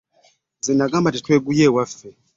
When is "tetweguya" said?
1.17-1.63